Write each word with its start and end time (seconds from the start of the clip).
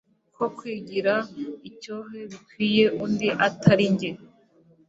ko 0.35 0.45
kwigira 0.57 1.13
icyohe 1.69 2.19
bikwiye 2.31 2.83
undi 3.03 3.27
utari 3.47 3.85
jye 3.99 4.09